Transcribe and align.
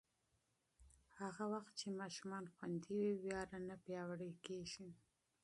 هغه 1.19 1.43
مهال 1.51 1.65
چې 1.79 1.87
ماشومان 1.99 2.43
خوندي 2.53 2.89
وي، 3.01 3.11
ویره 3.23 3.59
نه 3.67 3.75
پیاوړې 3.83 4.31
کېږي. 4.45 4.87